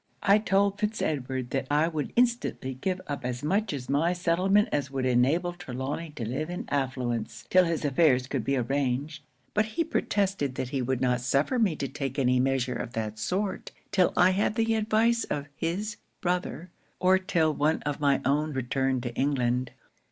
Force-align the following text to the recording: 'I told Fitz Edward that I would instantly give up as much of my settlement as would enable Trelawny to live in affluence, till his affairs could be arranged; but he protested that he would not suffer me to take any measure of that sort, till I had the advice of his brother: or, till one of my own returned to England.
'I 0.23 0.39
told 0.39 0.79
Fitz 0.79 0.99
Edward 0.99 1.51
that 1.51 1.67
I 1.69 1.87
would 1.87 2.11
instantly 2.15 2.73
give 2.73 2.99
up 3.05 3.23
as 3.23 3.43
much 3.43 3.71
of 3.71 3.87
my 3.87 4.13
settlement 4.13 4.69
as 4.71 4.89
would 4.89 5.05
enable 5.05 5.53
Trelawny 5.53 6.09
to 6.15 6.27
live 6.27 6.49
in 6.49 6.65
affluence, 6.69 7.45
till 7.51 7.65
his 7.65 7.85
affairs 7.85 8.25
could 8.25 8.43
be 8.43 8.57
arranged; 8.57 9.21
but 9.53 9.65
he 9.77 9.83
protested 9.83 10.55
that 10.55 10.69
he 10.69 10.81
would 10.81 11.01
not 11.01 11.21
suffer 11.21 11.59
me 11.59 11.75
to 11.75 11.87
take 11.87 12.17
any 12.17 12.39
measure 12.39 12.73
of 12.73 12.93
that 12.93 13.19
sort, 13.19 13.69
till 13.91 14.11
I 14.17 14.31
had 14.31 14.55
the 14.55 14.73
advice 14.73 15.23
of 15.25 15.45
his 15.55 15.97
brother: 16.19 16.71
or, 16.99 17.19
till 17.19 17.53
one 17.53 17.83
of 17.83 17.99
my 17.99 18.21
own 18.25 18.53
returned 18.53 19.03
to 19.03 19.13
England. 19.13 19.69